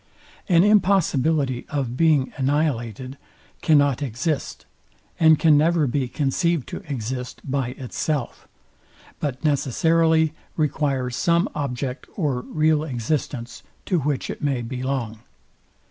An 0.49 0.63
impossibility 0.63 1.63
of 1.69 1.95
being 1.95 2.33
annihilated 2.35 3.19
cannot 3.61 4.01
exist, 4.01 4.65
and 5.19 5.37
can 5.37 5.59
never 5.59 5.85
be 5.85 6.07
conceived 6.07 6.67
to 6.69 6.77
exist, 6.91 7.39
by 7.45 7.75
itself: 7.77 8.47
but 9.19 9.43
necessarily 9.45 10.33
requires 10.55 11.15
some 11.15 11.47
object 11.53 12.07
or 12.15 12.41
real 12.41 12.83
existence, 12.83 13.61
to 13.85 13.99
which 13.99 14.31
it 14.31 14.41
may 14.41 14.63
belong. 14.63 15.19